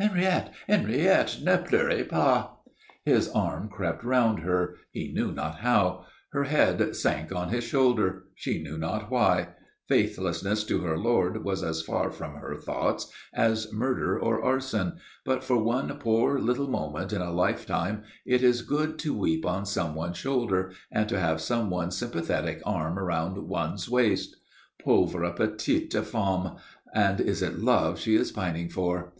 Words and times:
"Henriette! 0.00 0.52
Henriette, 0.66 1.38
ne 1.44 1.58
pleurez 1.58 2.08
pas." 2.08 2.48
His 3.04 3.28
arm 3.28 3.68
crept 3.68 4.02
round 4.02 4.40
her 4.40 4.74
he 4.90 5.12
knew 5.12 5.30
not 5.30 5.58
how; 5.60 6.06
her 6.32 6.42
head 6.42 6.96
sank 6.96 7.30
on 7.32 7.50
his 7.50 7.62
shoulder, 7.62 8.24
she 8.34 8.60
knew 8.60 8.76
not 8.76 9.12
why 9.12 9.50
faithlessness 9.86 10.64
to 10.64 10.80
her 10.80 10.98
lord 10.98 11.44
was 11.44 11.62
as 11.62 11.82
far 11.82 12.10
from 12.10 12.34
her 12.34 12.56
thoughts 12.56 13.12
as 13.32 13.72
murder 13.72 14.18
or 14.18 14.42
arson; 14.42 14.94
but 15.24 15.44
for 15.44 15.56
one 15.62 15.96
poor 16.00 16.40
little 16.40 16.66
moment 16.68 17.12
in 17.12 17.22
a 17.22 17.30
lifetime 17.32 18.02
it 18.26 18.42
is 18.42 18.62
good 18.62 18.98
to 18.98 19.14
weep 19.14 19.46
on 19.46 19.64
someone's 19.64 20.18
shoulder 20.18 20.72
and 20.90 21.08
to 21.08 21.16
have 21.20 21.40
someone's 21.40 21.96
sympathetic 21.96 22.60
arm 22.66 22.98
around 22.98 23.38
one's 23.48 23.88
waist. 23.88 24.34
"Pauvre 24.82 25.30
petite 25.32 25.92
femme! 26.04 26.56
And 26.92 27.20
is 27.20 27.40
it 27.40 27.60
love 27.60 28.00
she 28.00 28.16
is 28.16 28.32
pining 28.32 28.68
for?" 28.68 29.12